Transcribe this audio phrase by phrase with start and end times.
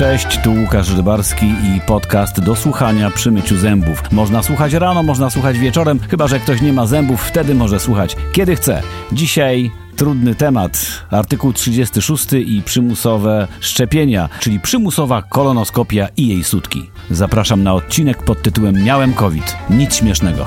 [0.00, 4.02] Cześć, tu Łukasz Rybarski i podcast do słuchania przy myciu zębów.
[4.12, 8.16] Można słuchać rano, można słuchać wieczorem, chyba że ktoś nie ma zębów, wtedy może słuchać
[8.32, 8.82] kiedy chce.
[9.12, 10.86] Dzisiaj trudny temat.
[11.10, 16.90] Artykuł 36 i przymusowe szczepienia, czyli przymusowa kolonoskopia i jej sutki.
[17.10, 19.56] Zapraszam na odcinek pod tytułem Miałem COVID.
[19.70, 20.46] Nic śmiesznego.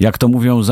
[0.00, 0.62] Jak to mówią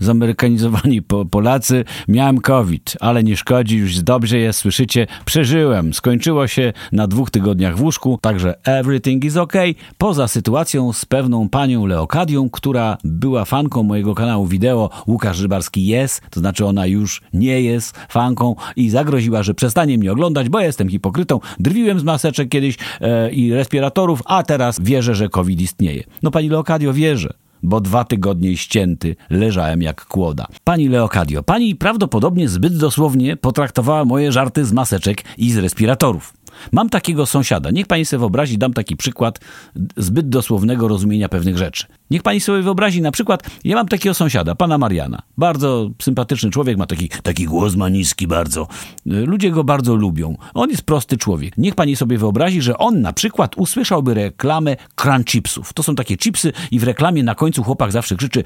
[0.00, 5.94] zamerykanizowani Polacy, miałem COVID, ale nie szkodzi, już dobrze jest, słyszycie, przeżyłem.
[5.94, 9.52] Skończyło się na dwóch tygodniach w łóżku, także everything is ok.
[9.98, 16.22] Poza sytuacją z pewną panią Leokadią, która była fanką mojego kanału wideo Łukasz Rybarski jest,
[16.30, 20.88] to znaczy ona już nie jest fanką i zagroziła, że przestanie mnie oglądać, bo jestem
[20.88, 21.40] hipokrytą.
[21.60, 26.04] Drwiłem z maseczek kiedyś e, i respiratorów, a teraz wierzę, że COVID istnieje.
[26.22, 30.46] No pani Leokadio wierzę bo dwa tygodnie ścięty leżałem jak kłoda.
[30.64, 36.32] Pani Leokadio, pani prawdopodobnie zbyt dosłownie potraktowała moje żarty z maseczek i z respiratorów.
[36.72, 37.70] Mam takiego sąsiada.
[37.70, 39.40] Niech pani sobie wyobrazi, dam taki przykład
[39.96, 41.86] zbyt dosłownego rozumienia pewnych rzeczy.
[42.10, 45.22] Niech pani sobie wyobrazi, na przykład, ja mam takiego sąsiada, pana Mariana.
[45.38, 48.68] Bardzo sympatyczny człowiek, ma taki, taki głos ma niski bardzo.
[49.06, 50.36] Ludzie go bardzo lubią.
[50.54, 51.58] On jest prosty człowiek.
[51.58, 55.72] Niech pani sobie wyobrazi, że on na przykład usłyszałby reklamę crunch chipsów.
[55.72, 58.44] To są takie chipsy i w reklamie na końcu chłopak zawsze krzyczy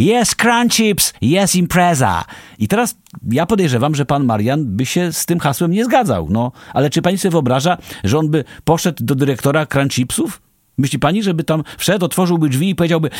[0.00, 2.24] Yes crunch chips, yes impreza.
[2.58, 2.96] I teraz
[3.30, 6.28] ja podejrzewam, że pan Marian by się z tym hasłem nie zgadzał.
[6.30, 10.42] No, ale czy pani sobie wyobraża, że on by poszedł do dyrektora crunch chipsów?
[10.78, 13.10] Myśli pani, żeby tam wszedł, otworzyłby drzwi i powiedziałby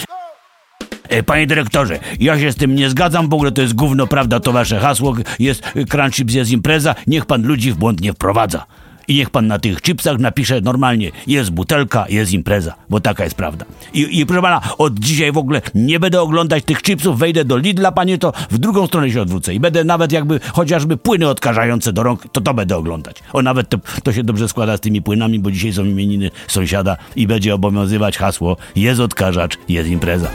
[1.08, 4.40] e, Panie dyrektorze, ja się z tym nie zgadzam, w ogóle to jest gówno, prawda,
[4.40, 8.66] to wasze hasło, jest crunch chips, jest impreza, niech pan ludzi w błąd nie wprowadza.
[9.08, 13.36] I niech pan na tych chipsach napisze normalnie, jest butelka, jest impreza, bo taka jest
[13.36, 13.64] prawda.
[13.92, 17.56] I, I proszę pana, od dzisiaj w ogóle nie będę oglądać tych chipsów, wejdę do
[17.56, 19.54] Lidla, panie, to w drugą stronę się odwrócę.
[19.54, 23.22] I będę nawet jakby chociażby płyny odkażające do rąk, to to będę oglądać.
[23.32, 26.96] O, nawet to, to się dobrze składa z tymi płynami, bo dzisiaj są imieniny sąsiada
[27.16, 30.30] i będzie obowiązywać hasło, jest odkażacz, jest impreza.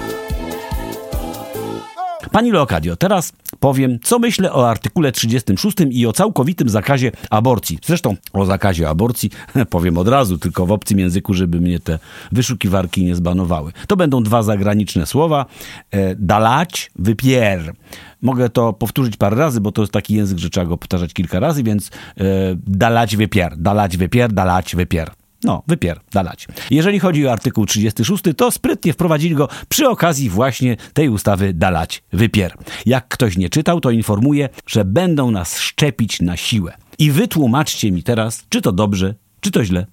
[2.32, 7.80] Pani Leokadio, teraz powiem, co myślę o artykule 36 i o całkowitym zakazie aborcji.
[7.86, 9.30] Zresztą o zakazie aborcji
[9.70, 12.00] powiem od razu, tylko w obcym języku, żeby mnie te
[12.32, 13.72] wyszukiwarki nie zbanowały.
[13.88, 15.46] To będą dwa zagraniczne słowa.
[15.92, 17.74] E, dalać, wypier.
[18.22, 21.40] Mogę to powtórzyć parę razy, bo to jest taki język, że trzeba go powtarzać kilka
[21.40, 22.24] razy, więc e,
[22.68, 25.12] dalać, wypier, dalać, wypier, dalać, wypier.
[25.44, 26.48] No, wypier, dalać.
[26.72, 32.04] Jeżeli chodzi o artykuł 36, to sprytnie wprowadzili go przy okazji właśnie tej ustawy dalać,
[32.14, 32.54] wypier.
[32.86, 36.74] Jak ktoś nie czytał, to informuję, że będą nas szczepić na siłę.
[37.00, 39.86] I wytłumaczcie mi teraz, czy to dobrze, czy to źle.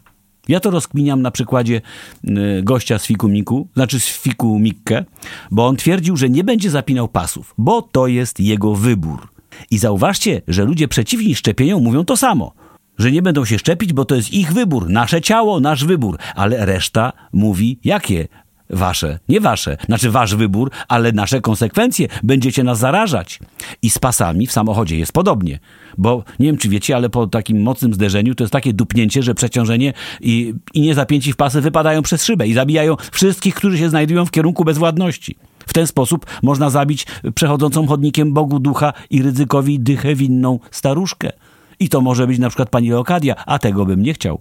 [0.48, 1.80] Ja to rozkminiam na przykładzie
[2.24, 5.04] y, gościa z Fiku Miku, znaczy z Fiku Mikke,
[5.50, 9.28] bo on twierdził, że nie będzie zapinał pasów, bo to jest jego wybór.
[9.70, 12.52] I zauważcie, że ludzie przeciwni szczepieniom mówią to samo–
[12.98, 16.66] że nie będą się szczepić, bo to jest ich wybór, nasze ciało, nasz wybór, ale
[16.66, 18.28] reszta mówi jakie
[18.70, 23.38] wasze, nie wasze, znaczy wasz wybór, ale nasze konsekwencje, będziecie nas zarażać.
[23.82, 25.58] I z pasami w samochodzie jest podobnie,
[25.98, 29.34] bo nie wiem czy wiecie, ale po takim mocnym zderzeniu to jest takie dupnięcie, że
[29.34, 34.26] przeciążenie i, i niezapięci w pasy wypadają przez szybę i zabijają wszystkich, którzy się znajdują
[34.26, 35.36] w kierunku bezwładności.
[35.66, 41.32] W ten sposób można zabić przechodzącą chodnikiem Bogu ducha i ryzykowi dychę winną staruszkę.
[41.80, 44.40] I to może być na przykład pani Leokadia, a tego bym nie chciał.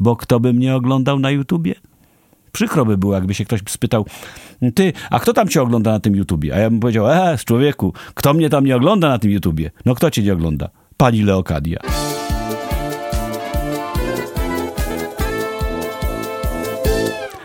[0.00, 1.74] Bo kto by mnie oglądał na YouTubie?
[2.52, 4.06] Przykro by było, jakby się ktoś spytał,
[4.74, 6.54] ty, a kto tam cię ogląda na tym YouTubie?
[6.54, 9.70] A ja bym powiedział, e, człowieku, kto mnie tam nie ogląda na tym YouTubie?
[9.84, 10.68] No kto cię nie ogląda?
[10.96, 11.78] Pani Leokadia.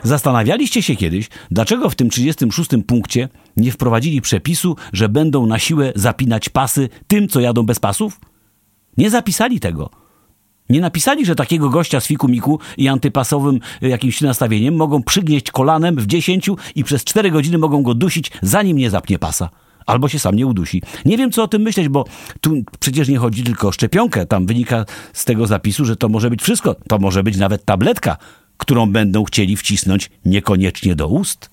[0.04, 5.92] Zastanawialiście się kiedyś, dlaczego w tym 36 punkcie nie wprowadzili przepisu, że będą na siłę
[5.96, 8.20] zapinać pasy tym, co jadą bez pasów?
[8.98, 9.90] Nie zapisali tego.
[10.70, 15.96] Nie napisali, że takiego gościa z fikumiku i antypasowym y, jakimś nastawieniem mogą przygnieść kolanem
[15.96, 19.50] w dziesięciu i przez cztery godziny mogą go dusić, zanim nie zapnie pasa.
[19.86, 20.82] Albo się sam nie udusi.
[21.06, 22.06] Nie wiem, co o tym myśleć, bo
[22.42, 24.26] tu przecież nie chodzi tylko o szczepionkę.
[24.26, 26.76] Tam wynika z tego zapisu, że to może być wszystko.
[26.88, 28.18] To może być nawet tabletka,
[28.58, 31.50] którą będą chcieli wcisnąć niekoniecznie do ust.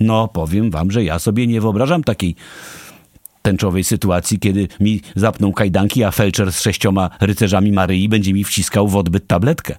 [0.00, 2.36] No, powiem wam, że ja sobie nie wyobrażam takiej
[3.44, 8.88] tęczowej sytuacji, kiedy mi zapną kajdanki, a felczer z sześcioma rycerzami Maryi będzie mi wciskał
[8.88, 9.76] w odbyt tabletkę.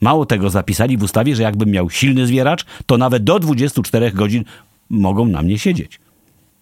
[0.00, 4.44] Mało tego zapisali w ustawie, że jakbym miał silny zwieracz, to nawet do 24 godzin
[4.90, 6.00] mogą na mnie siedzieć.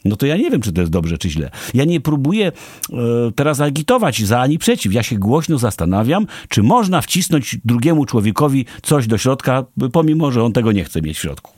[0.05, 1.51] No to ja nie wiem, czy to jest dobrze, czy źle.
[1.75, 2.53] Ja nie próbuję e,
[3.35, 4.93] teraz agitować za ani przeciw.
[4.93, 10.53] Ja się głośno zastanawiam, czy można wcisnąć drugiemu człowiekowi coś do środka, pomimo, że on
[10.53, 11.53] tego nie chce mieć w środku.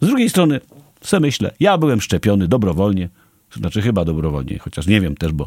[0.00, 0.60] Z drugiej strony,
[1.00, 3.08] sobie myślę, ja byłem szczepiony dobrowolnie,
[3.52, 5.46] Znaczy chyba dobrowolnie, chociaż nie wiem też, bo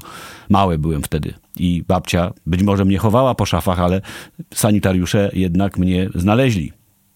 [0.49, 1.33] mały byłem wtedy.
[1.57, 4.01] I babcia być może mnie chowała po szafach, ale
[4.53, 6.71] sanitariusze jednak mnie znaleźli.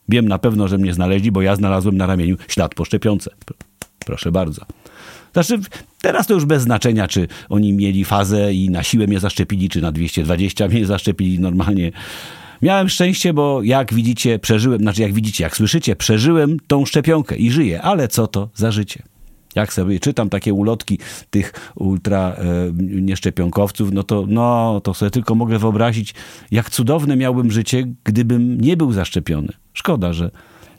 [0.09, 3.31] Wiem na pewno, że mnie znaleźli, bo ja znalazłem na ramieniu ślad po szczepionce.
[4.06, 4.65] Proszę bardzo.
[5.33, 5.59] Znaczy,
[6.01, 9.81] teraz to już bez znaczenia, czy oni mieli fazę i na siłę mnie zaszczepili, czy
[9.81, 11.91] na 220 mnie zaszczepili normalnie.
[12.62, 17.51] Miałem szczęście, bo jak widzicie, przeżyłem, znaczy jak widzicie, jak słyszycie, przeżyłem tą szczepionkę i
[17.51, 19.03] żyję, ale co to za życie?
[19.55, 22.44] Jak sobie czytam takie ulotki tych ultra e,
[22.83, 26.13] nieszczepionkowców, no to, no to sobie tylko mogę wyobrazić,
[26.51, 29.53] jak cudowne miałbym życie, gdybym nie był zaszczepiony.
[29.73, 30.31] Szkoda, że,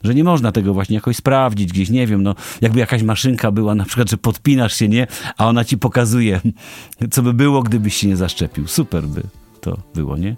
[0.03, 3.75] że nie można tego właśnie jakoś sprawdzić gdzieś, nie wiem, no jakby jakaś maszynka była,
[3.75, 5.07] na przykład, że podpinasz się, nie,
[5.37, 6.41] a ona ci pokazuje,
[7.11, 8.67] co by było, gdybyś się nie zaszczepił.
[8.67, 9.21] Super by
[9.61, 10.35] to było, nie?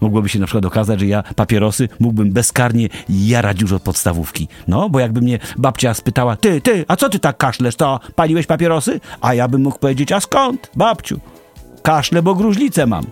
[0.00, 4.48] Mogłoby się na przykład okazać, że ja papierosy mógłbym bezkarnie jarać już od podstawówki.
[4.68, 8.46] No, bo jakby mnie babcia spytała, ty, ty, a co ty tak kaszlesz, to paliłeś
[8.46, 9.00] papierosy?
[9.20, 11.20] A ja bym mógł powiedzieć, a skąd, babciu?
[11.82, 13.04] Kaszle, bo gruźlicę mam.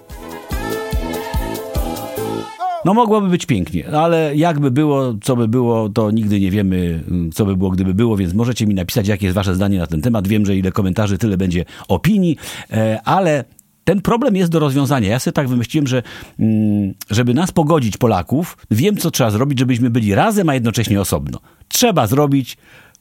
[2.84, 7.04] No mogłoby być pięknie, ale jakby było, co by było, to nigdy nie wiemy,
[7.34, 10.02] co by było, gdyby było, więc możecie mi napisać, jakie jest wasze zdanie na ten
[10.02, 10.28] temat.
[10.28, 12.36] Wiem, że ile komentarzy, tyle będzie opinii,
[12.70, 13.44] e, ale
[13.86, 15.08] ten problem jest do rozwiązania.
[15.08, 16.02] Ja sobie tak wymyśliłem, że
[16.38, 21.40] mm, żeby nas pogodzić, Polaków, wiem, co trzeba zrobić, żebyśmy byli razem, a jednocześnie osobno.
[21.68, 22.56] Trzeba zrobić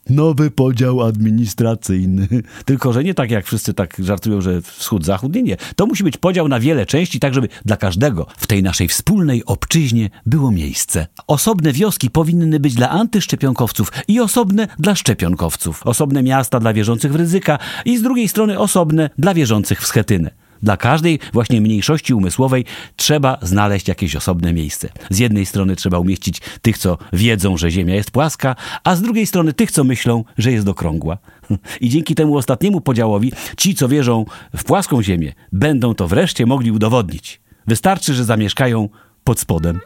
[0.09, 2.27] nowy podział administracyjny.
[2.65, 5.35] Tylko, że nie tak jak wszyscy tak żartują, że wschód-zachód.
[5.35, 5.57] Nie, nie.
[5.75, 9.45] To musi być podział na wiele części, tak żeby dla każdego w tej naszej wspólnej
[9.45, 11.07] obczyźnie było miejsce.
[11.27, 15.87] Osobne wioski powinny być dla antyszczepionkowców i osobne dla szczepionkowców.
[15.87, 20.44] Osobne miasta dla wierzących w ryzyka i z drugiej strony osobne dla wierzących w schetynę.
[20.63, 22.65] Dla każdej właśnie mniejszości umysłowej
[22.95, 24.89] trzeba znaleźć jakieś osobne miejsce.
[25.09, 29.27] Z jednej strony trzeba umieścić tych, co wiedzą, że Ziemia jest płaska, a z drugiej
[29.27, 31.17] strony tych, co myślą, że jest okrągła.
[31.81, 34.25] I dzięki temu ostatniemu podziałowi ci, co wierzą
[34.55, 37.41] w płaską Ziemię, będą to wreszcie mogli udowodnić.
[37.67, 38.89] Wystarczy, że zamieszkają
[39.23, 39.79] pod spodem.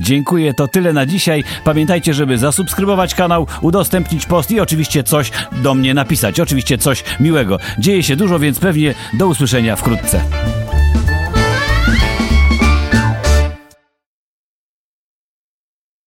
[0.00, 1.44] Dziękuję, to tyle na dzisiaj.
[1.64, 6.40] Pamiętajcie, żeby zasubskrybować kanał, udostępnić post i oczywiście coś do mnie napisać.
[6.40, 7.58] Oczywiście coś miłego.
[7.78, 10.20] Dzieje się dużo, więc pewnie do usłyszenia wkrótce.